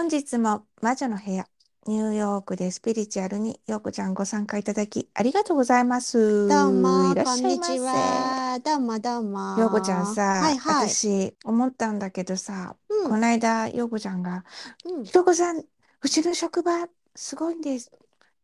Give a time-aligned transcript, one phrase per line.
[0.00, 1.46] 本日も魔女の部屋、
[1.86, 6.48] ニューヨークでスピリチュアルにようこちゃんご参加いただきありがとうございます。
[6.48, 7.78] どうも、いらっしゃいませ。
[7.80, 8.58] は。
[8.64, 9.60] どうも、どうも。
[9.60, 10.88] ようこちゃんさ、はいはい。
[10.88, 14.42] 私思ったんだけどさ、こうん、の間ようこちゃんが、
[14.86, 15.04] うん。
[15.04, 17.92] ひろこさん、うちの職場すごいんです。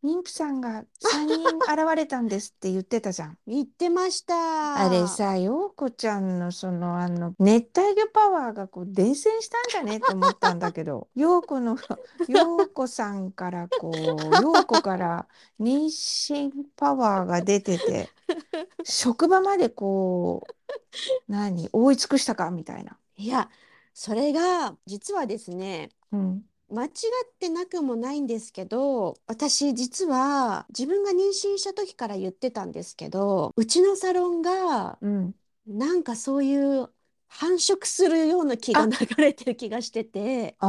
[0.05, 3.39] 妊婦さんが3人現れたんですって言ってたじゃん。
[3.47, 5.09] 言ってましあれた。
[5.09, 11.77] さ、ようこちゃんのそのあの熱帯魚パワーがこう伝染したんじゃねって思ったんだけど、ようこの、
[12.29, 13.97] ようこさんからこう、
[14.43, 15.27] ようこから
[15.61, 18.11] 妊娠パワーが出てて、
[18.85, 20.53] 職場までこう、
[21.29, 22.99] 何、覆い尽くしたかみたいな。
[23.17, 23.51] いや、
[23.95, 26.43] それが、実はですね、うん。
[26.69, 26.93] 間違っ
[27.39, 35.35] てなくもないんですけど、私実は自分が妊娠した時から言ってたんですけど、うちのサロンがうん。
[35.67, 36.93] なんかそういう
[37.29, 40.69] 繁殖するような気があ、流れてる気がしてて、あ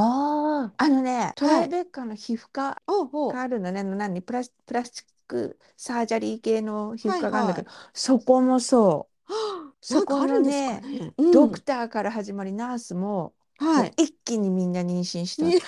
[0.73, 1.61] あ、あのね、トはい。
[1.61, 3.33] ライベッカの皮膚科おうほう。
[3.33, 7.27] があるのね、あの何、プラス、プラスチックサージャリー系の皮膚はいはい。
[7.27, 9.17] 科があるんだけど、そこもそう。
[9.25, 11.13] はあ、なそんかこのあるんですかね、ね。
[11.17, 11.27] うん。
[11.31, 13.89] ドクターから始まり、ナースも、もはい。
[13.89, 15.67] う一気にみんな妊娠した。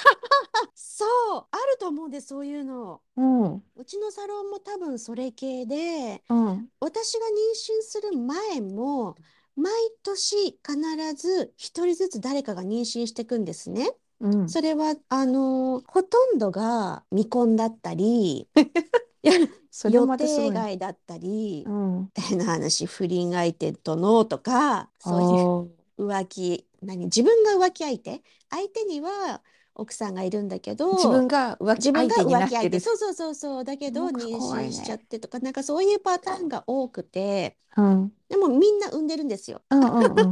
[0.76, 3.02] そう、あると思うんです、そういうの。
[3.16, 9.16] うん、うちのサロンも多分それ系で、うん、私が妊娠する前も、
[9.56, 9.72] 毎
[10.04, 13.92] 年必ず一人ずつ誰かが妊娠していくんですね。
[14.20, 14.50] うん。
[14.50, 18.48] それは、あの、ほとんどが未婚だったり、
[19.72, 20.52] それもまたすご定。
[20.52, 22.12] 外だったり、うん。
[22.16, 29.44] 変な話、不倫相手とのとか、そういう浮気、何、自分が浮気相手、相手には
[29.76, 32.80] 奥さんがいるんだけ自分ど、が浮気自分が相手にな浮気相手、ってる。
[32.80, 35.06] そうそうそうそう、だけど妊娠しちゃっね。
[35.08, 39.62] てとか、なんかそういうパターンが多くて、うん、でもみんな産んでるんですよ。
[39.70, 40.24] うん、うん、う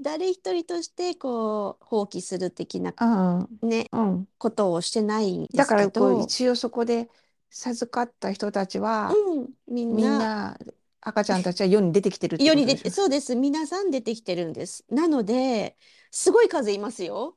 [0.00, 4.28] 誰一人としてこう放棄する的なうん、ね、うん。
[4.38, 7.08] ことをしてないんですけだからこう、ど、一応そこで
[7.50, 10.58] 授かった人たちは、うん、みんな
[11.02, 13.02] 赤ちゃんたちは世に出てきてるって世に出て、ことでしょ？
[13.02, 13.34] そうです。
[13.34, 14.84] 皆さん出てきてるんです。
[14.88, 15.76] なので、
[16.10, 17.36] すごい数いますよ。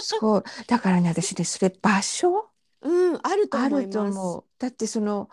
[0.00, 0.42] すごい。
[0.66, 2.50] だからね、私ね、それ場所？
[2.82, 4.18] うん、あると思いあるとます。
[4.18, 4.44] 思う。
[4.58, 5.30] だってその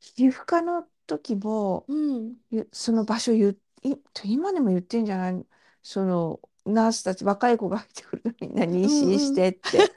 [0.00, 3.94] 皮膚科の時もうん、ゆその場所言うい
[4.24, 5.46] 今でも言ってんじゃない？
[5.82, 9.90] そのナースたち若い子が入ってくるとみんな妊うん、うん、娠してって。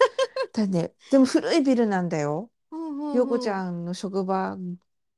[0.53, 2.49] だね、でも古いビルなんだよ。
[2.71, 4.57] うん、陽子ちうん、ゃんの職場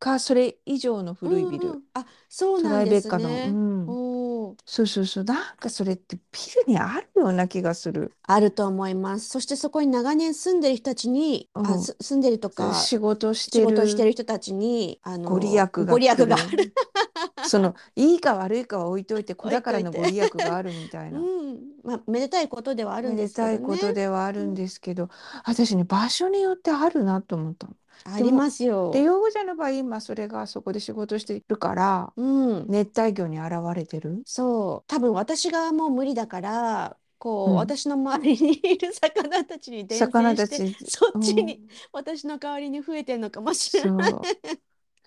[0.04, 1.72] がそれ以上のう古いビル。
[1.72, 1.84] んうん。
[1.94, 3.42] あ、そうトライなんですベッカの。
[3.44, 3.60] うね。
[3.94, 3.98] ん。
[3.98, 5.24] おー、そうそうそう。
[5.26, 6.24] なんかそれってビ
[6.68, 8.18] ルにあるような気がする。
[8.24, 9.28] あると思います。
[9.30, 11.90] そしてそこに長年住んでる人たちに、あ、うん。
[11.92, 16.56] す、住んでるとか、仕事し仕て事をしてるる人たちに、あご利の、益がご利益来がある。
[16.56, 16.78] る。
[17.42, 19.94] そのいいか悪いかは置いといて子置いと宝の。
[19.94, 21.30] ご利益があるみたいうな。
[21.54, 21.82] ん。
[21.84, 23.94] まあ、めでたいことではあるめんでけどですたいことね。
[23.94, 24.56] ではあるうんん。
[24.56, 25.10] ですけど、
[25.46, 27.76] 私ね、場所によってあるなと思ったの。
[28.06, 28.94] ありますで、よ。
[29.02, 32.66] 養護者の場合、今それがそこで仕事してるから、うん。
[32.68, 34.24] 熱帯魚に現れてる？
[34.26, 34.86] そう。
[34.88, 37.56] 多分私がもう無理だから、こう、うん。
[37.56, 44.16] 私の周りにいる魚たちに伝魚染して、たち、そっちにうん、私の代わりに増えてるのかもしれない。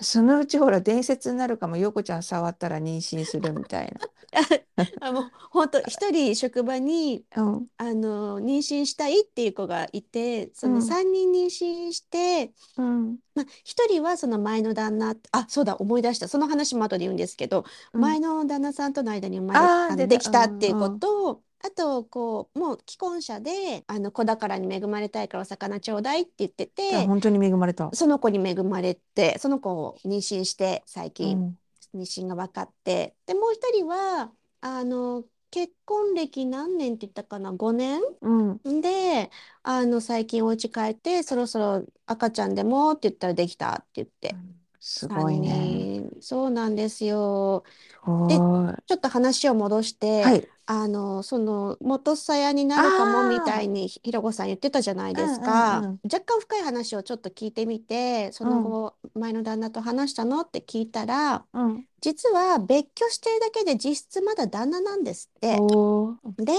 [0.01, 3.93] そのうちほら伝説になるかも、陽子ちゃん触ったら妊娠するみたい
[5.01, 7.43] あ、もう本当一人職場にな。
[7.43, 16.29] うん、あの妊娠したいっていう子がいて、そうのん、3人妊娠して、うん、まあ、1人はその前の旦那、あ、そうだ、思い出した。
[16.29, 18.01] その話も後で言うんですけど、うん。
[18.01, 20.19] 前の旦那さんとの間に生まれ、ああ、あの出た。
[20.19, 27.95] できたっていううん、子うん、と、あと、こう、もう既婚者で、あの子宝に恵まれたいからお魚ちょうだいって言ってだて、本当に恵まれた。
[27.95, 31.59] その子に恵まれて、その子を妊娠して、最う近、ん、
[31.95, 38.03] 妊娠が分かって、で、もう一人は、あの、結婚歴何年って言ったかな、5年？
[38.21, 38.61] うん。
[38.83, 39.31] で、
[39.63, 44.39] あの、最近お家帰って、そろそろ赤ちゃんでもって言ったらできたって言って、
[44.81, 45.91] すごい3ね。
[46.11, 47.65] 人、そうなんですよ。
[47.65, 48.47] すで。
[48.87, 50.51] ちょっと話を戻しはて、い。
[50.69, 55.79] あの、その、元さやになるかもみたあいにひろこさん言ってたじゃないあ、ですうんか。
[55.79, 56.01] うんうん。
[56.05, 60.41] 若干深い話をちょっと聞いてみて、そうん、の後、前の旦那と話したの？
[60.41, 61.87] って聞いたら、うん。
[62.01, 65.57] 実は別居してるだけで実質まだ旦那なんですって。
[65.59, 66.37] おー。
[66.39, 66.53] で、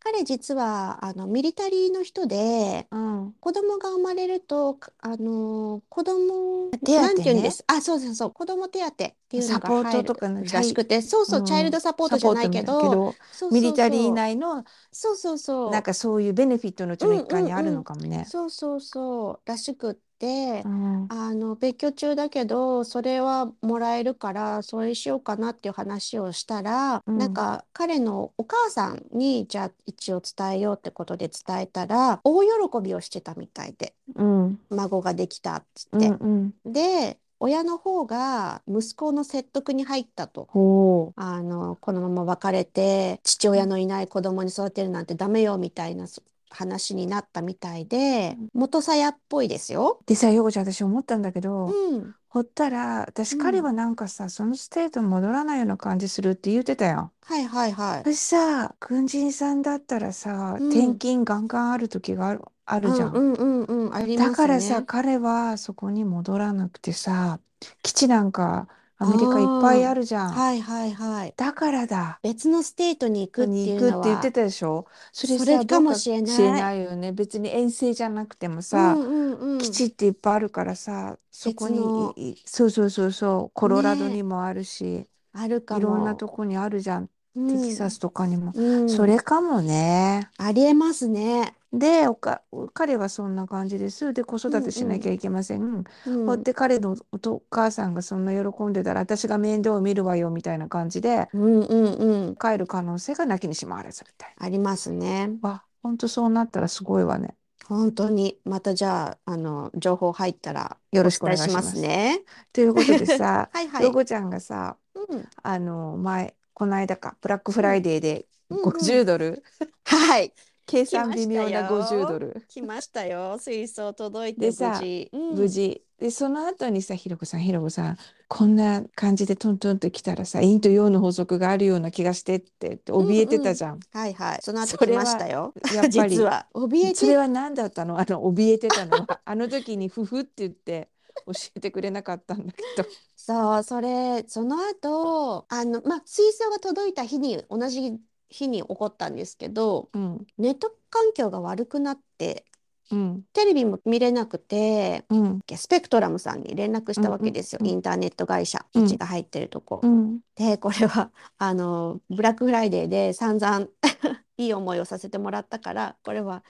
[0.00, 3.34] 彼実はあのミリタリーの人で、うん。
[3.40, 7.16] 子供が生まれると、かあの子供、手なん。
[7.16, 7.64] て言うんです？
[7.66, 18.32] あ、そうそうそう、子供手当っていうのサポートとかの、チャイ、らしくて、そうそう、チャイルうん、ドサポーサトじゃないけポートみたいだけど、ど、そうそうミリタリーそう、内の、そうそうなんそかそういうベネフィットのうちう、うの一環んうんうん、にあるのかもね。
[18.32, 21.08] そうそうそう、らしくって、うん。
[21.08, 27.18] あの、別居中だけど、それはもらえるから、それしようかなっていう話をしたら、うん。
[27.18, 32.48] なんか彼のお母さんに、じゃあ一応伝えようってことで伝えたら大喜
[32.82, 36.08] びをしてたみたいでうん孫ができたっつっうて。
[36.08, 40.48] んうんで親の方が息子の説得に入ったと。
[40.52, 46.22] ほあのこのまま別れて父親のいない子供に育てるなんてダメよみたいなそ
[46.52, 49.98] 話になったみたいで元さやっぽいですよ。
[50.02, 57.12] うでさ陽子ちゃん私思ったんだけど、うん、ほったら私うん彼はなんかさその state に戻らないような感じするって言ってたよ。
[57.24, 57.98] はいはいはい。
[58.00, 63.12] 私さ軍人さんだったらさ、うん転勤ガンガンある時があるあるじゃん。
[63.14, 64.86] うんうんうんうんありますだからさね。
[64.86, 67.40] 彼はそこに戻らなくてさ
[67.82, 68.68] 基地なんか
[69.02, 70.30] アメリカいっぱいあるじゃん。
[70.30, 71.34] はいはいはい。
[71.36, 72.20] だからだ。
[72.22, 74.04] 別のステートに行くってに行いうのは。
[74.04, 74.86] くって言ってたでしょ？
[75.12, 76.36] それさそれかもどうしれない。
[76.36, 77.12] しれないよね。
[77.12, 82.28] 別に遠征じゃなくてもさ、うんうんうん、基地っていっぱいあるからさそこ別のに。
[82.28, 85.80] いいそうそうそうそうコロラドねにもあるし、あるかも。
[85.80, 87.48] いろんなとこにあるじゃん、うん。
[87.48, 88.88] テキサスとかにも、うん。
[88.88, 90.28] それかもね。
[90.38, 91.54] ありえますね。
[91.72, 92.42] でおか
[92.74, 94.12] 彼はそんな感じです。
[94.12, 102.36] で子育てしなきゃいけません、うんほって彼のおとお母さんがそんな喜んでたら私が面倒を見るわよみたいな感じでうんうんうん。
[102.36, 105.28] 帰る可能性がなきにしもあらずみたいありますね。
[105.42, 107.34] なわ本当そうなったらすごいわね。
[107.66, 108.38] 本当に。
[108.44, 111.80] またじゃああの情報入ったらよろしくお願いします。
[111.80, 112.22] ね。
[112.52, 113.84] ということでさ はいはい。
[113.84, 115.24] ヨコちゃんがさうん。
[115.42, 119.42] あの前この間かブラックフライデーでうんうん50ドル、
[119.84, 120.34] はい。
[120.66, 122.06] 計算微妙な来ましたよ。
[122.06, 122.44] 50ドル。
[122.48, 123.38] 来ましたよ。
[123.38, 125.10] 水槽届いて無でさ事。
[125.12, 125.34] うん。
[125.34, 125.82] 無事。
[125.98, 134.38] でその後にさひろこさんひろこさんこんな感じでトントンと来たらさ陰と陽の法則があるような気がしてってって怯えてたじゃん、はいはい。
[134.42, 135.54] その後来ましたよ。
[135.72, 136.46] やっぱり実は。
[136.54, 138.00] 怯えてそれは何だったの？
[138.00, 138.96] あの怯えてたの？
[138.96, 140.88] はあの時にふふって言って
[141.26, 142.88] 教えてくれなかったんだけど。
[143.14, 147.96] そうそれその後あのまあ水槽が届いた日に同じ
[148.32, 150.26] 日に起こったんですけどうん。
[150.38, 152.44] ネット環境が悪くなって
[152.90, 153.22] うん。
[153.32, 155.40] テレビも見れなくてうん。
[155.54, 159.80] スペクトラムさんに連絡したわけですよ、インターネット会社うちが入ってるとこ。
[159.82, 160.20] うん。
[160.34, 163.68] でこれはあのブラックフライデーで散々
[164.38, 166.42] いい思いをさせてもらったからこれは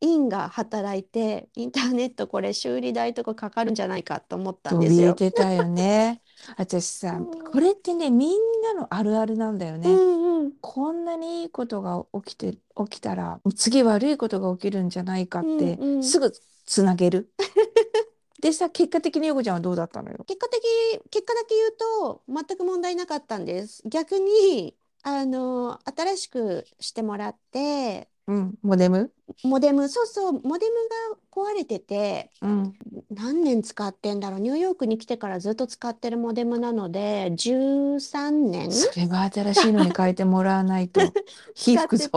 [0.00, 5.14] インが働いてインターネットこれ修理代とかかかるんじゃないかと思ったんです怯えよ。
[5.14, 6.22] てたよね
[6.56, 8.30] 私さうんこれってねみん
[8.62, 12.58] なのあるあるなんだよね、うんうんこんなにいいことが起きて起
[12.90, 16.32] きたら次悪いことが起きるんじゃないかってうんうんすぐ
[16.66, 17.30] つなげる。
[18.40, 20.24] でさ結果的にヨコちゃんはどうだったのよ？
[20.26, 20.62] 結果的
[21.10, 23.82] 結果だけ言うと全く問題なかったんです。
[23.86, 29.10] 逆にあの新しくしてもらってうん、モデム、
[29.42, 29.88] モデム。
[29.88, 30.32] そうそう。
[30.34, 30.74] モデム
[31.10, 32.72] が壊れててうん、
[33.10, 34.40] 何年使ってんだろう。
[34.40, 38.70] ニューヨークに来てからずっと使ってるモデムなので13年？
[38.70, 41.00] それは新しいのに変えてもらわないと。
[41.54, 42.10] 火使っ吹くぞ。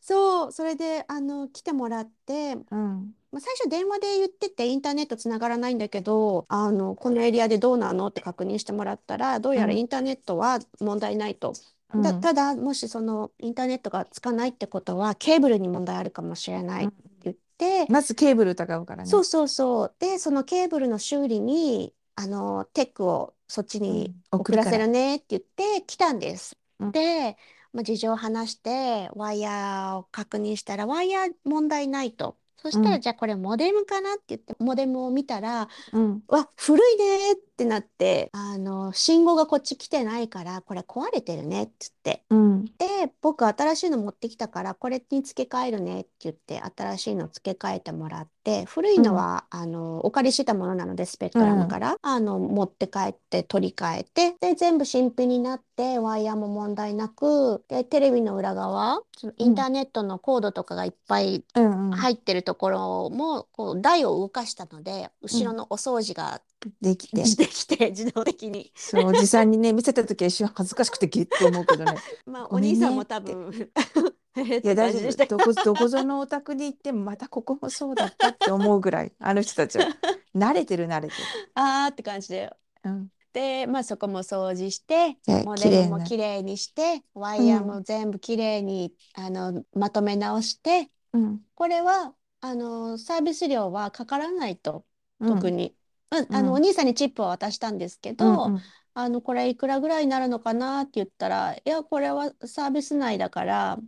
[0.00, 0.52] そう。
[0.52, 8.06] それであの来てもらってうん、まあ、最初電話で言っててインターネットつながらないんだけどあのこのエリアでどうなの？
[8.08, 9.78] って確認してもらったらどうやらうん。
[9.78, 11.54] インターネットは問題ないと。
[11.94, 19.08] うんだただもしそのインターネットがつかないってことはケーブルに問題あるかもしれないって言って、まずケーブル疑うからね。
[19.08, 26.56] そうそうそうでそのケーブルの修理にあのテックをそっちに送らせるねって言って来たんです。
[26.80, 27.36] うんで、
[27.72, 32.36] まあ、事情を話してワイヤーを確認したらワイヤー問題ないと。
[32.56, 41.72] そしたらうんじゃあこれモデムかなって言ってモデムを見たらうん、わ古いねってなってあの信号がこっち来てないからこれ壊れてるねって
[42.04, 42.24] 言って。
[42.30, 42.72] うん、で
[43.20, 66.40] 僕新しいの持ってきたからこれに付け替えるねって言って新しいの付け替えてもらって古いのは、あのお借りしてたものなのでスペクトラムから、あの持って帰って取り替えてで全部新品になってワイヤーも問題なくでテレビの裏側そのインターネットのコードとかがいっぱいうん、うん、入ってるところもこう台を動かしたので後ろのお掃除が
[66.80, 67.22] できて。
[67.36, 68.72] できて自動的に。
[68.74, 71.94] そう、おじさんにね、見せた時は一瞬恥ずかしくてゲッと思うけどね。
[72.26, 73.50] まあ、お兄さんも多分
[74.36, 75.26] いや、て大丈夫。
[75.26, 79.86] どこ、どこぞのお宅に行っても、またここもそうだったって思うぐらい、あの人たちは。
[80.34, 81.14] 慣れてる、慣れて
[81.54, 82.50] あーって感じで。
[82.84, 82.90] る。
[82.90, 83.08] うん。
[83.36, 91.40] で、まあ、そこも掃除してでモデル綺麗なもきれいにしてワイヤーも全部きれいに、あのまとめ直してうん。
[91.54, 94.86] これはあのサービス料はかからないと
[95.20, 95.74] うん特に、
[96.10, 96.46] うんあうん。
[96.46, 98.62] のお兄さんにチップは渡したんですけど、うんうん。
[98.94, 100.82] あのこれいくらぐらいになるのかな？
[100.82, 103.78] って言ったらいやこれはサービス内だから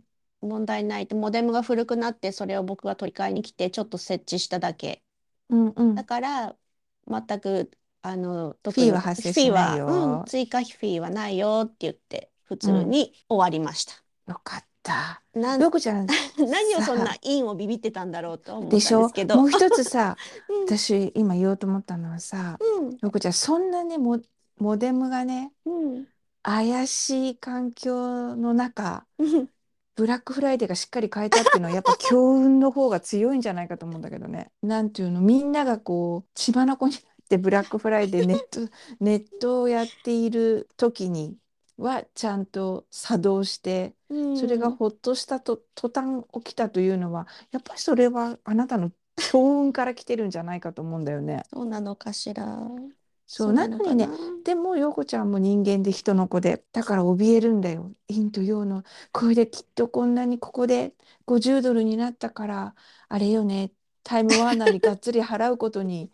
[0.41, 5.01] 問題ないってモデムが古くなってそれを僕が取り替えに来てちょっと設置しただけ。
[5.49, 5.95] うんうん。
[5.95, 6.55] だから
[7.07, 7.71] 全く
[8.01, 9.87] あの特フィーには発生しないよ。
[9.87, 13.93] うん、追加フィーはないよって言って普通に終わりました。
[14.27, 15.21] よかった。
[15.33, 16.07] なちゃん
[16.37, 19.07] 何をそんなさ陰をビビってたんだろうと思ったんででしょ？
[19.07, 19.35] すけど。
[19.37, 20.15] もう一つさ
[20.49, 20.65] うん。
[20.65, 22.97] 私今言おうと思ったのはさうん。
[23.01, 24.19] 陽子ちゃんそんなねモ
[24.57, 26.07] モデムがねうん。
[26.41, 29.49] 怪しい環境の中うん。
[29.95, 34.49] ブラックフライデーがしっかり変えたっていうのはやっぱ強運の方が強いんじゃないかと思うんだけどね。
[34.61, 35.19] なんていうの？
[35.19, 36.79] みんながこう血眼になっ
[37.29, 38.61] てブラックフライデーネット
[39.01, 41.35] ネットをやっている時に
[41.79, 44.37] はちゃんと作動してうん。
[44.37, 51.43] それがほっとしたと途端起きたというのはやっぱりそれはあなたの強運から来てるんじゃないかと思うんだよね。
[51.51, 52.59] そうなのかしら。
[53.31, 54.09] そうなのにね
[54.43, 57.91] でも陽子ちゃんも人間で人の子でだから怯えるんだよ。
[58.07, 60.93] 陰と陽のこれできっとこんなにここで
[61.27, 62.75] 50ドルになったから
[63.07, 63.71] あれよね
[64.03, 66.09] タイムワーナーにがっつり払うことに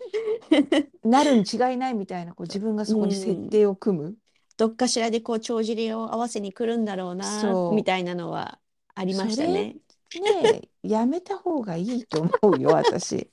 [1.03, 4.15] なるに違いないみたいなこう自分がそこに設定を組む、
[4.57, 7.25] どっかしらでこう帳尻を合わせに来るんだろうな
[7.73, 8.59] みたいなのは
[8.93, 9.75] ありましたね。
[10.21, 13.29] ねえやめた方がいいと思うよ 私。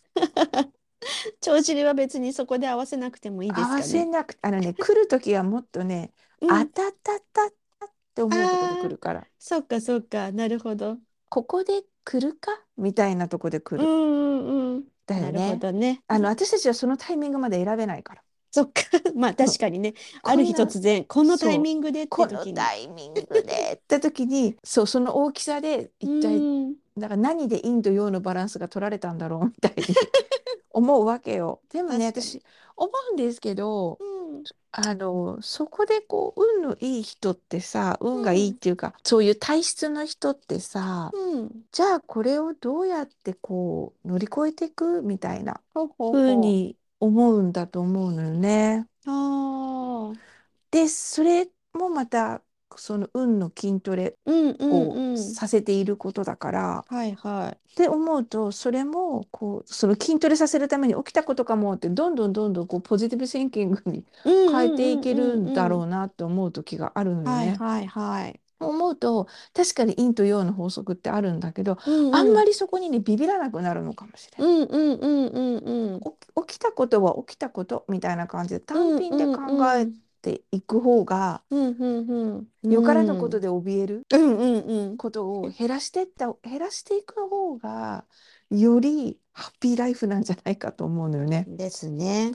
[1.40, 4.10] 帳尻は別にそこで合わせなくてもいいですか合わせね。
[4.10, 10.98] なくあのね来る時はもっとね、うんあたたたたって思うところで来るからそっかそっかなるほど。
[11.28, 13.88] ここで来るかみたいなとこで来る。
[13.88, 14.84] うんうんうん。
[15.06, 15.56] なるほだよね。
[15.56, 16.02] どね。
[16.08, 18.22] あの私たちはそのタイミングまで選べないから。
[18.52, 18.82] そっか。
[19.16, 19.94] まあ確かにね。
[20.22, 22.44] ある日突然このタイミングでってこの。
[22.54, 26.74] タイミングでって時にそうその大きさで一体うん。
[26.98, 29.82] だから何で陰と陽のバランスが取られたんだろうみたいに
[30.70, 31.60] 思うわけよ。
[31.70, 32.40] でもね確かに。
[32.40, 32.42] 私
[32.76, 34.44] 思うんですけどうん。
[34.74, 41.50] あのそこでこう運のいい人ってさ運がいいっていうか、そういう体質の人ってさうん。
[41.72, 46.34] じゃあこれをどうやってこう乗り越えていくみたいなほうほうほう。
[46.34, 48.86] に思うんだと思うのよね。
[49.06, 50.32] ああ
[50.70, 52.42] でそれもまた
[52.76, 64.30] その運の筋トレうんうんをうんさせていることだから、はいはって思うとそれもこうその筋トレさせるために起きたことかもってどんどんどんどんこうポジティブシンキングにい。
[64.46, 67.32] 変えていけるんだろううなって思う時があるのよね。
[67.32, 68.41] はいはいはい。
[68.68, 74.54] 思うと確かに陰と陽の法則ってあるんだけど、うんうんあんまりそこにねビビらなくなるのかもしれない。
[74.54, 76.00] うんうんうんうんうん。
[76.46, 79.40] 起きたことは起きたことみたいな感じで単品で考
[79.74, 79.86] え
[80.22, 82.72] ていく方が、うんうんうん。
[82.72, 84.96] よからぬことで怯えるうんうんうん。
[84.96, 88.04] ことを減らしてった減らしていく方が
[88.50, 91.44] よりハッピーライフなんじゃないかと思うのよね。
[91.48, 92.32] ですね。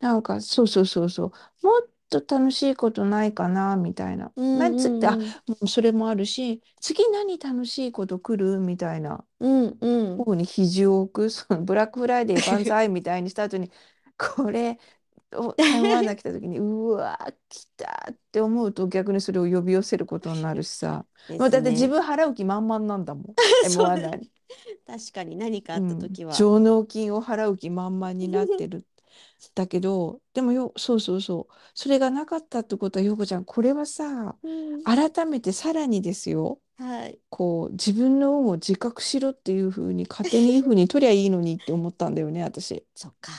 [0.00, 1.32] なんかそうそうそうそ
[1.62, 4.32] うもっと楽しいことないかなみたいな。
[4.36, 5.22] うんなんつってあうん
[5.60, 10.16] うんそれもあるし次何楽しいこと来るみたいなうんうん。
[10.16, 13.70] 方に肘を置く そのブラックフライデー万歳みたいにした後に
[14.18, 14.78] これ
[15.34, 23.24] を台湾が来た時に うわ来たって思うと逆にそれを呼び寄せることになるしさ、ですまあだってね自分払う気満々なんだもん
[23.68, 24.30] そう M1 内に
[24.86, 26.32] 確かに何かあった時は。
[26.32, 28.84] 上納金を払う気満々になってる。
[29.54, 31.54] だけどでもよそうそうそう。
[31.74, 34.82] それがなかったってことは陽子ちゃんこれはさうん。
[34.84, 36.60] 改めてさらにですよ。
[36.76, 37.18] はい。
[37.30, 43.32] こう自分の運を自覚しろっていうふうに勝手にいいふうに取りゃいいのにって思ったんだよね私、そっか。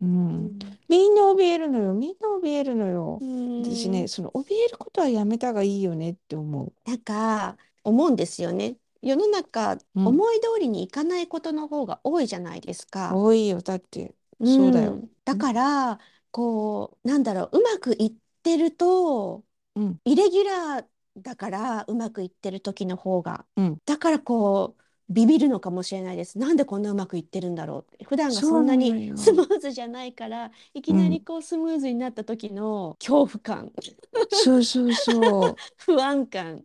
[0.00, 0.58] う、うん。
[0.88, 3.18] みんな怯えるのよみんな怯えるのよ。
[3.22, 3.62] ん。
[3.62, 6.72] 私ねその怯えることはやめた方がいいよねって思う。
[6.86, 8.76] なんか思うんですよね。
[9.02, 10.06] 世の中、うん。
[10.06, 13.16] 思い通りにいかないことの方が多いじゃないですか。
[13.16, 14.92] 多いよだってそうだよ。
[14.92, 15.10] ん。
[15.24, 15.98] だから、
[16.30, 19.44] こう、なんだろう、うまくいってると、
[19.76, 20.00] うん。
[20.04, 20.84] イレギュラー
[21.18, 23.78] だからうまくいってる時の方が、うん。
[23.84, 24.82] だからこう、
[25.12, 26.38] ビビるのかもしれないです。
[26.38, 28.04] なんでこんなうまくいってるんだろうって。
[28.04, 29.16] 普段がそんなそうなのによ。
[29.16, 33.72] スムーズじゃないから、いきなりこうスムーズになった時の恐怖感、
[34.30, 36.62] そうそうそ 不安感。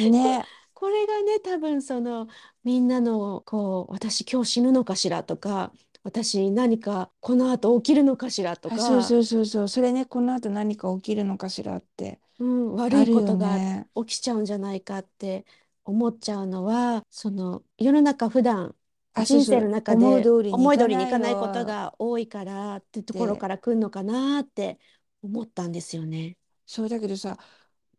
[0.00, 0.44] うね
[0.80, 2.26] これがね多分その
[2.64, 5.72] みんなのこう私今日死ぬのかしらとか
[6.02, 9.68] 私何かこの後起きるのかしらとか、あそうそうそうそう。
[9.68, 12.20] それねこの後何か起きるのかしらって。
[12.38, 13.86] うん、悪あるよいことがね。
[13.94, 15.44] 起きちゃうんじゃないかって
[15.84, 18.74] 思っちゃうのはその世の中普段
[19.12, 19.56] あそうそう。
[19.56, 24.78] 人生の中思うで通りに思い通りにいいかないわかないことが多いからってところから来るのかなって
[25.22, 26.38] 思ったんですよね。
[26.66, 27.36] そうだけどさ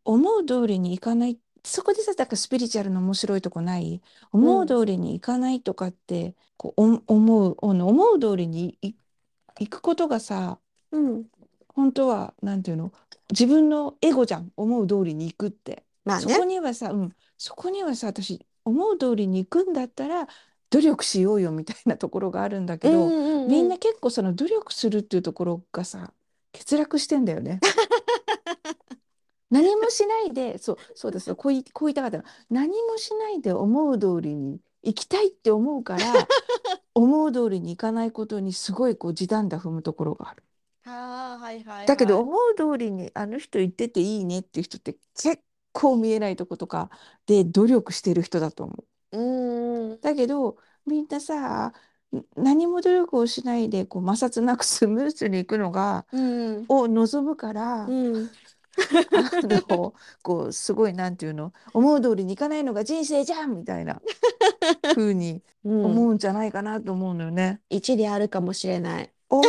[0.03, 4.01] 思う通りにいかないそこでさだからスピリチュアルの面白いとこない？
[4.31, 8.95] 思う通りにいかないとかってこうお思う思う通りにい
[9.59, 10.57] いくことがさ
[10.91, 11.23] うん、
[11.69, 12.91] 本当はなんていうの？
[13.31, 14.51] 自分のエゴじゃん。
[14.57, 15.83] 思う通りにいくって。
[16.03, 16.33] まあね。
[16.33, 20.27] そこにはさ、うん、そこにはさ私思う通りに行くんだったら
[20.69, 23.47] 努力しようよみたいなところがあるんだけど、うんうんうん。
[23.47, 26.11] みんな結構その努力するっていうところがさ
[26.51, 27.61] 欠落してんだよね。
[29.51, 31.35] 何もしないで、そう、そうです。
[31.35, 32.23] こうい、こう言いたかったの。
[32.49, 36.31] 何もしないで思う通りに行きたいって思うから、
[36.95, 40.43] 思う通りに行かないことにすごいこう地団打踏むところがある。
[40.85, 42.21] ああ、はいはいだけどはい。
[42.21, 45.41] 思う通りにあの人言ってていいねっていう人って結
[45.71, 46.89] 構見えないとことか
[47.25, 48.85] で努力してる人だと思う。
[49.11, 50.01] うーん。
[50.01, 51.73] だけどみんなさん
[52.35, 56.17] 何も努力をしないでこう摩擦なくスムーズにいくのがう
[56.59, 56.67] ん。
[56.67, 57.93] を望むから、う
[58.23, 58.29] ん。
[59.13, 61.53] あのこうすごいなんていうの？
[61.73, 64.01] 思う通りにいかないのが人生じゃんみたいな
[64.95, 65.85] 風にうん。
[65.85, 67.61] 思うんじゃないかなと思うのよね。
[67.69, 69.11] 一理あるかもしれない。
[69.29, 69.43] 思う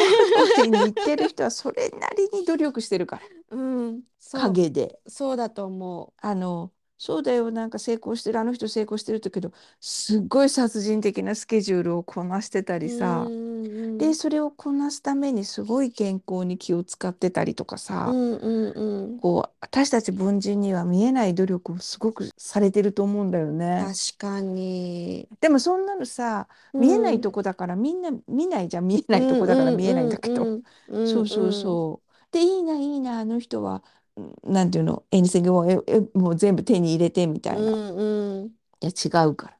[0.57, 3.61] 通りに言ってる人はそれなりに努力してるからう
[3.91, 4.03] ん。
[4.33, 5.01] 陰で。
[5.07, 6.73] そうだと思あの
[7.03, 12.79] そうだよなんか成功してるあの人成功してるけどすっごい殺人的なスケジュールをこなしてたう。
[12.79, 19.19] りさ、うんうんでそれをこなすためにすごい健康に気を使ってたりとかさ、うんうんうん。
[19.21, 23.85] こう私たち凡人には見えない努力をすごくされてると思うんだよね。
[23.85, 25.29] 確かに。
[25.41, 32.09] でもそんなのさ見えないとこだからみんな見ないじゃん見えないとこだから見えないんだけど、うんうんそうそうそう。
[32.33, 34.02] でいいないいなあの人はうん
[34.45, 34.95] なんていうの？
[34.95, 37.63] をええもう全部手に入れてみたいな。
[37.63, 38.47] うんうん。
[38.47, 38.51] い
[38.81, 39.57] や違うから。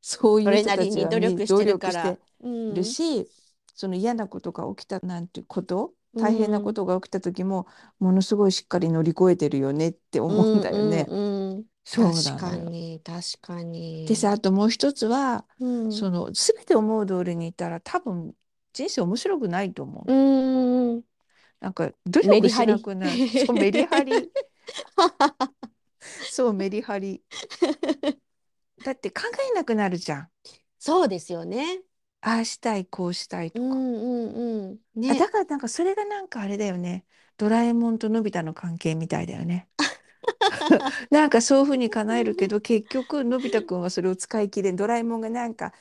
[0.00, 2.18] そういう人たちはなりに努み力してるか努力ら。
[2.44, 3.28] うんるし、
[3.74, 5.92] その嫌なことが起きたなんてこと？
[6.14, 7.66] 大変なことが起きた時も
[7.98, 11.06] ものすごいしっかり乗り越えてるよねって思うんだよね。
[11.08, 12.56] うんうんうんそうな確か。
[12.56, 14.06] に確かに。
[14.06, 18.34] でさあともう一つは、うん、その全て思う通りにいったら多分
[18.72, 20.12] 人生面白くないと思う。
[20.12, 21.02] うんうん
[21.62, 23.24] なんか努力しメリハリなくなる。
[23.34, 24.32] そうメリハリ。
[26.26, 27.22] そうメリハリ。
[28.82, 30.30] だって考えなくなるじゃん。
[30.78, 31.82] そうですよね。
[32.20, 33.86] ああしたいこうしたいとか。
[33.94, 34.80] うんうんうん。
[35.06, 35.16] あね。
[35.16, 37.06] だからなんかそれがなんかあれだよね。
[37.36, 39.68] ドラえもんとのび太の関係みたいだよね。
[41.10, 45.72] なんかそういうふうに叶えるけど結局のび太くんはそれを使い切れんドラえもんがなんか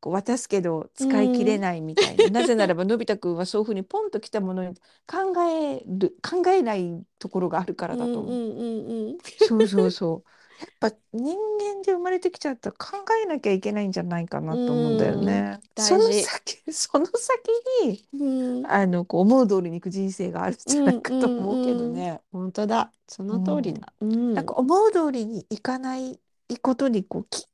[0.00, 4.74] こう渡すけど使い切れないみたいな、なぜならばのび太くんはそういうふうにポンときたものに
[5.06, 8.32] 考える考えないところがあるからだと思う。
[8.32, 9.18] うんうんうんうん。
[9.38, 10.30] そうそうそう。
[10.60, 15.58] やっぱ人間で生まれてきちゃったら考えなきゃいけないんじゃないかなと思うんだよね。
[15.76, 17.48] うんその先その先
[17.86, 22.20] にうんあのこう思う通りにいく人生があるんじゃないかと思うけどね。
[22.30, 22.92] 本当だ。
[23.08, 23.92] その通りだ。
[24.00, 24.34] うん。
[24.34, 26.20] なんか思う通りにいかない
[26.60, 27.46] ことにこうキ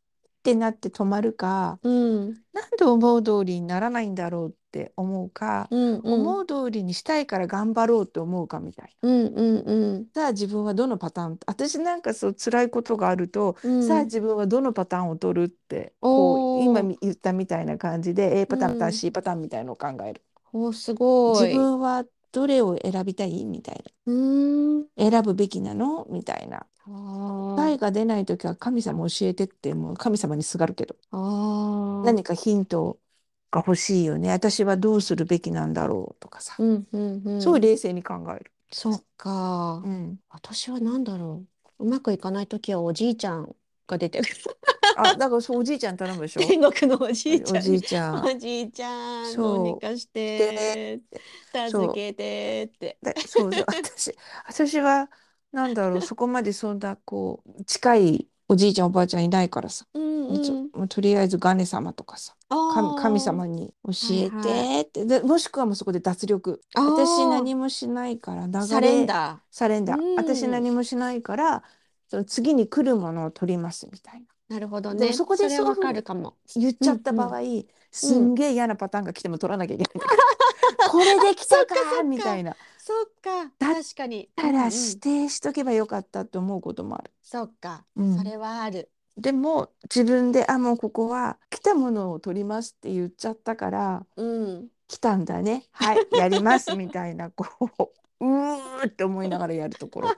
[0.51, 2.27] ッてなって止まるか、うん。
[2.53, 6.13] なんで思う通りにならないんだろうって思うか、うんうん。
[6.21, 9.09] 思う通りにしたいから頑張ろうって思うかみたいな。
[9.09, 10.07] うんうんうん。
[10.15, 11.39] さあ自分はどのパターン？
[11.47, 13.87] 私なんかそう辛いことがあると、うん。
[13.87, 18.93] さあ自分はどのパターンを取るってこう今み言ったみたいな感じで A パターン、うん。
[18.93, 20.23] C パターンみたいのを考える。
[20.53, 21.55] おすご自い。
[21.55, 22.05] 分は
[22.37, 23.44] どれを選びたい？
[23.46, 24.87] みたいうーん。
[24.96, 26.07] な選ぶべきなの？
[26.11, 32.07] みたいな答えが出ない時は神様教えてってもう神様にすがるけどあー。
[32.07, 32.99] 何かヒント
[33.51, 37.40] が欲しいよね私はどうするべきなんだろうとかさ、うんうんうん。
[37.40, 38.53] そう冷静に考える。
[38.70, 39.88] そっかう。
[39.88, 41.44] ん、私は何だろ
[41.79, 41.85] う。
[41.87, 43.55] うまくいかないときはおじいちゃん
[43.87, 44.35] が出てくる。
[44.97, 46.41] あだからそうおじいちゃん頼むでしょ？
[46.41, 48.25] 天国のおじいちゃんおじいちゃん。
[48.25, 49.57] おじいちゃん、そう。
[49.57, 51.01] どうにかして、
[51.53, 52.99] 助けてって。
[53.03, 54.15] でそうそう 私
[54.47, 55.11] 私は
[55.53, 60.71] なんだろうそこまでそんなこう近いおじいちゃんおばあちゃんいないからさ、うんもうん。
[60.73, 62.35] もうとりあえずガネ様とかさ。
[62.49, 66.61] 神神様に教えはいはてって、でもしくはもうそこで脱力。
[66.75, 70.15] 私何もしないから流サレンれダサレンダーうん。
[70.17, 71.65] 私何もしないから
[72.09, 74.21] その次に来るものを取りますみたいな。
[74.21, 74.36] ー。
[74.49, 76.37] なるほどもそこでれそういうふうにわかるかも。
[76.55, 77.41] 言っちゃった場合、
[77.91, 80.17] すんげえ嫌なパターンが来ても取らなきゃいけないんだけ
[80.85, 81.75] どこれで来たか？
[81.75, 84.29] かそっかみたいなそっか、だ確かに。
[84.37, 87.11] たらうんうん指定しとけばよかったって思うこともある。
[87.23, 88.91] そっか、うんそれはある。
[89.17, 94.69] でも自分であもうここは来たものを取りますって言っちゃったからうん。
[94.89, 97.47] 来たんだねはいやりますみたいなこ
[98.21, 100.15] ううーって思いながらやるところが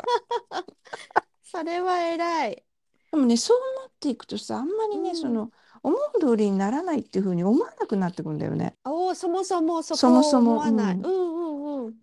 [1.45, 2.65] それは偉い。
[3.11, 5.51] でもねそうなっていくとさあんまりね、うんその
[5.83, 8.75] 思う通りにならないっていうふうに思わなくなってくんだよね。
[8.85, 10.95] おお、そもそもそこそもそも思わない。
[10.97, 11.95] うんうんうんうん。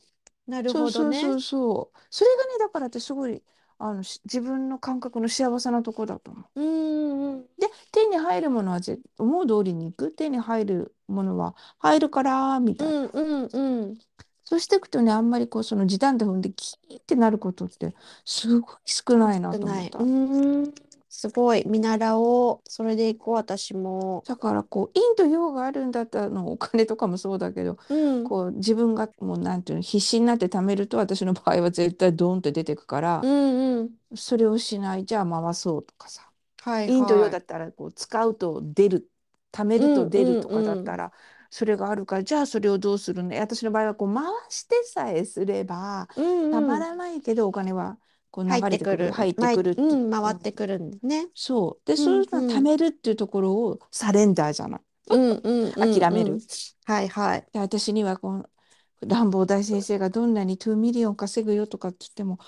[0.48, 1.20] なるそうほどね。
[1.20, 3.44] そうそうそうそれがねだからってすごい
[3.78, 6.62] あのし自分の感覚の幸せなとこだと思う。
[6.62, 7.42] うんうんうん。
[7.60, 12.94] で手に入るものはぜ思う通りにいく手に入るものは入るからみたいな。
[12.94, 13.98] うんうんうん。
[14.46, 19.78] そうしていくとねあんまりこうその時短で踏んでキーってなることってすごい少ないなと少ない。
[19.80, 20.00] 思った。
[20.00, 20.74] うん。
[21.18, 22.62] すごい見習おう。
[22.70, 24.24] それで行こう、私も。
[24.28, 28.24] だからこう陰と陽があるんだったらのお金とかもそうだけどうん。
[28.24, 34.00] こう自分がもうなんていうの必死になって貯めると私の場合は絶対ドーンって出てくからう、んうん。
[34.16, 39.10] それをしないじゃあ回そうとかさはい陰と陽だはったらこう使うと出る
[39.52, 41.14] 貯めると出るとかだったら、
[41.50, 46.22] それがあるからじゃあそれをどうするの私の場合はこう回してさえすればい。
[46.22, 46.78] うんたうん。
[46.78, 48.00] まらないけどお金は
[48.36, 48.98] こう流入ってくる。
[48.98, 51.28] れてくる入ってくるってうん、回ってくるんですね。
[51.34, 54.82] そうでんそういうのうん貯めるっていうところをサレンダーじゃない。
[55.10, 56.00] うんうんうん。
[56.00, 56.40] 諦めるうん。
[56.86, 57.48] はいはい。
[57.54, 58.50] で私にはこの
[59.02, 62.40] 乱暴大先生がどんなに2ミリオン稼ぐよとかって言っても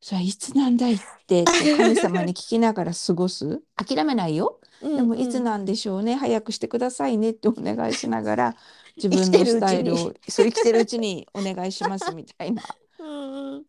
[0.00, 4.60] それはいつなんだいってこう神様に聞きながら過ごす 諦めないよ
[4.94, 8.56] でもいつなんでしょうね早くしてくださいねってお願いしながら
[8.96, 12.85] 自分のスタイルをそう生きてるうちにお願いしますみたいなうんうん。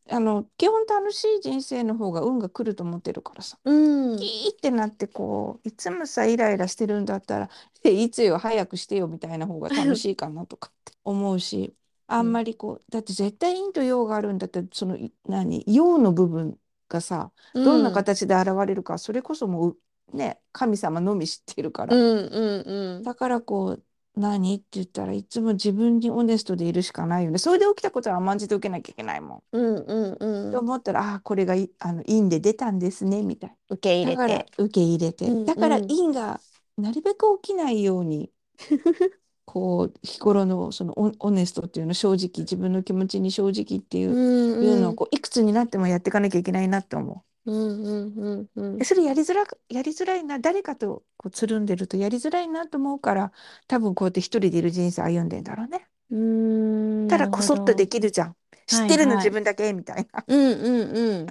[0.10, 4.18] あの基本楽しい人生の方が運が来ると思ってるからさうん。
[4.18, 7.50] キーってなってこういつもさイライラしてるんだったら
[7.84, 11.76] えいつよ早くしてよみたいな方が楽しいかなとかって思うし
[12.08, 16.58] あんまりこうだって絶対陰と陽があるんだったらそのい何陽の部分
[16.90, 19.78] がさどんな形で現れるかそれこそもう
[20.14, 23.04] ね神様のみ知ってるからうんうんうん。
[23.04, 23.84] だからこう
[24.18, 24.56] 何？
[24.56, 29.58] って言ったらいつも自分にオネストでいるしかないよねそれで起きたことは甘んじて受けなきゃいけないもん。
[29.58, 30.52] うんうんうん。
[30.52, 33.56] と思ったらああこれがいあの陰で出たんですねみたいな。
[33.70, 34.52] 受け入だかられて。
[34.58, 36.40] 受け入れて、うんうんだから因が
[36.78, 38.32] なるべく起きないように
[39.46, 48.78] こう日頃のそのオオネストっていうの正直自分の気持ちに正直っていう,、うんいうのをこういくつになってもやっていかなきゃいけないなって思うんうんうんうんう。
[48.78, 53.32] でそれやりづらくやりづらいな誰かとこうつるんでるとやりづらいなと思うから
[53.68, 55.88] 多分こうやって一人でいる人生歩んでんだろうね。
[56.12, 57.08] うん。
[57.08, 58.36] ただこそっとできるじゃん。
[58.66, 60.24] 知ってるの自分だけみたいな。
[60.28, 61.26] うんうんうん。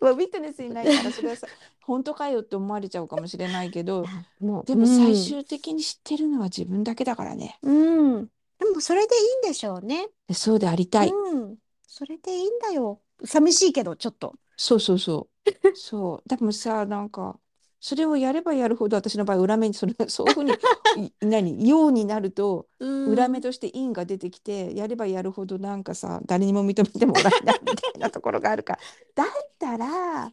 [0.00, 1.46] まあウィットネスにないからそれはさ
[1.82, 4.04] 本当かよって思われちゃうかもしれないけど
[4.40, 7.58] もうでも最終的に知ってるのは自分だけだからね。
[7.62, 8.14] うん。
[8.14, 8.26] うん。
[8.58, 10.08] でもそれでいいんでしょうね。
[10.26, 11.10] でそうでありたい。
[11.10, 11.56] うん。
[11.86, 13.00] それでいいんだよ。
[13.24, 14.34] 寂しいけどちょっと。
[14.56, 15.50] そうそうそう。
[15.72, 16.28] そう。
[16.28, 17.38] でもさ、なんか、
[17.80, 20.58] それをやればやるほど私の場合裏目にそれ そういうふうに
[20.94, 22.66] い 何陽になると
[23.04, 28.80] 裏目として陰が出てきてやればやるほどなんかさ誰にも認めてもらえないみたいなところがあるから
[29.14, 29.26] だっ
[29.58, 30.32] たら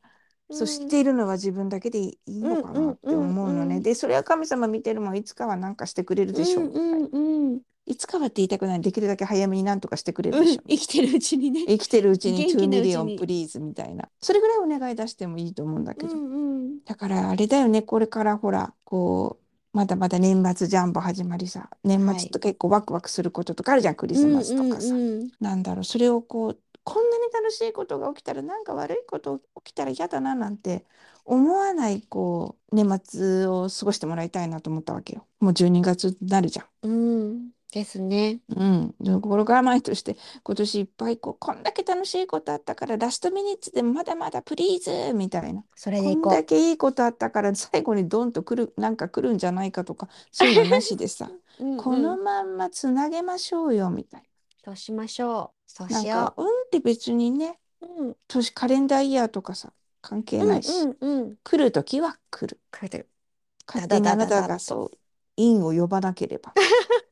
[0.49, 7.61] そう知っているのは自分だけでいいのかなって思うのねでそれは神様見てるもんいつかはなんかしてくれるでしょううんうんうん。
[7.91, 8.81] いつかはって言いたくない。
[8.81, 10.61] できるだけ早めになんとかしてくれるうんでしょ。
[10.61, 11.65] う生きてるうちにね。
[11.67, 12.67] 生きてるうちに2元気なうちに。
[12.67, 14.07] ミリオンプリーズみたいな。
[14.21, 16.83] それぐらいお願い出してもいいと思うんだけど、うんうん。
[16.85, 17.81] だからあれだよね。
[17.81, 19.39] これからほらこ
[19.73, 21.69] うまだまだ年末ジャンボ始まりさ。
[21.83, 25.31] 年末って結構ワクワクすることとかあるじゃん、クリスマスとかさ、うんうんうん。
[25.41, 25.83] なんだろう。
[25.83, 30.85] それをこうこんなに楽しいことが起きたらなんか悪いこと起きたら嫌だななんて
[31.25, 35.27] 思わないこう年末を過ごしてもらいたいなと思ったわけよ。
[35.39, 36.89] もう12月になるじゃん。
[36.89, 37.49] うん。
[37.71, 38.39] ですね。
[38.49, 46.23] うん、で心構えとして今年いっぱいこうこんだけ楽しいことあったからラストミニッツでまだまだプリーズみたいなそれでいこう。
[46.23, 54.23] こんだけいいことあったから最後にドンと来るなんか来るんじゃないかとかそういうのなしでさ うんうんこのまんまつなげましょうよみたい
[54.65, 55.71] そうしましょう。
[55.71, 58.03] そうななんしよか運って別にねう。
[58.03, 58.15] うん。
[58.27, 61.37] 年カレンダーイヤーとかさ関係ないし、うんうんうん。
[61.43, 63.07] 来る時は来る来る。
[63.67, 64.97] 勝手にあなたがそう
[65.37, 66.53] 因を呼ばなければ、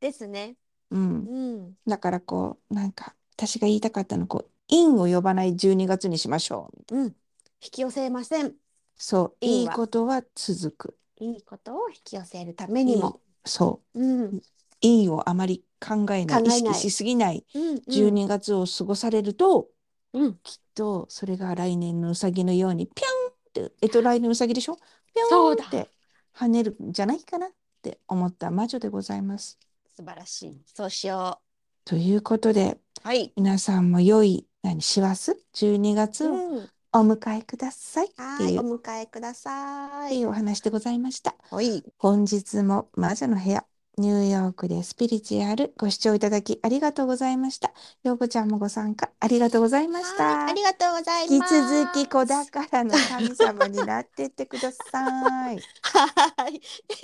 [0.00, 0.56] ですね。
[0.90, 1.74] うん、うん。
[1.86, 7.04] だからこうなんか私が言いたかったのこう因を呼ばない12月にしましょううん。
[7.06, 8.54] 引き寄せません。
[8.96, 13.20] そういいことは続くいいことを引き寄せるためにも。
[13.44, 14.42] そううん。
[14.80, 17.74] 因をあまり考えない考えない意識しすぎないうん。
[17.86, 19.68] 12月を過ごされると、
[20.12, 20.38] うん。
[20.42, 24.76] きっとそれが来年のうさぎのようにピャンってえっと来年うさぎでしょ？
[24.76, 24.82] ピ
[25.28, 25.90] そうだョンって
[26.34, 27.50] 跳ねるんじゃないかなっ
[27.82, 29.58] て思った魔女でございます。
[29.96, 30.62] 素晴らしい。
[30.66, 31.40] そうしよ
[31.84, 33.08] ということでう。
[33.08, 33.32] はい。
[33.36, 36.70] 皆さんも良い何師走？12月をうん。
[36.92, 38.54] お迎えくださいってはい。
[38.54, 40.24] いう,、お迎えくださっていい。
[40.24, 41.36] うお話でございました。
[41.50, 41.84] はい。
[41.98, 43.64] 本日も魔女の部屋
[44.00, 47.70] ニューヨークでスピリチュアルご視聴いただきありがとうございました。
[48.02, 50.24] ようこちゃんもご参加ありがとうございました。
[50.24, 51.68] はいありがとうござい引きます。
[51.68, 55.60] 続き子宝の神様になってってください。
[55.82, 56.60] はい。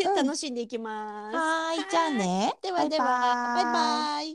[0.06, 1.36] うん楽しんでいきます。
[1.36, 2.54] はーい、じゃあね。
[2.62, 3.04] ではでは、
[3.54, 4.34] バイバイ。